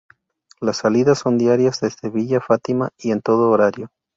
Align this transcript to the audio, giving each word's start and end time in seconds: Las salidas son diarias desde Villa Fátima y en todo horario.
Las 0.61 0.77
salidas 0.77 1.19
son 1.19 1.37
diarias 1.37 1.79
desde 1.79 2.09
Villa 2.09 2.41
Fátima 2.41 2.89
y 2.97 3.11
en 3.11 3.21
todo 3.21 3.51
horario. 3.51 3.91